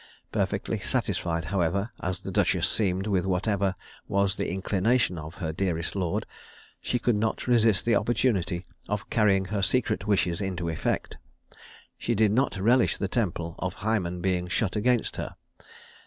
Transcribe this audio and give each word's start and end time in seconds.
Perfectly 0.31 0.79
satisfied, 0.79 1.45
however, 1.45 1.91
as 1.99 2.21
the 2.21 2.31
duchess 2.31 2.67
seemed 2.67 3.05
with 3.05 3.23
whatever 3.23 3.75
was 4.07 4.35
the 4.35 4.49
inclination 4.49 5.19
of 5.19 5.35
her 5.35 5.53
dearest 5.53 5.95
lord, 5.95 6.25
she 6.81 6.97
could 6.97 7.13
not 7.15 7.45
resist 7.45 7.85
the 7.85 7.95
opportunity 7.95 8.65
of 8.89 9.11
carrying 9.11 9.45
her 9.45 9.61
secret 9.61 10.07
wishes 10.07 10.41
into 10.41 10.69
effect. 10.69 11.17
She 11.99 12.15
did 12.15 12.31
not 12.31 12.57
relish 12.57 12.97
the 12.97 13.07
temple 13.07 13.53
of 13.59 13.75
Hymen 13.75 14.21
being 14.21 14.47
shut 14.47 14.75
against 14.75 15.17
her. 15.17 15.35